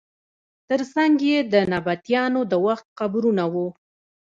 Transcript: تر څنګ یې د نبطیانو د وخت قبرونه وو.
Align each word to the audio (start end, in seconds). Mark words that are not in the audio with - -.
تر 0.69 0.81
څنګ 0.93 1.15
یې 1.29 1.37
د 1.53 1.55
نبطیانو 1.73 2.41
د 2.51 2.53
وخت 2.65 2.85
قبرونه 2.99 3.43
وو. 3.53 3.67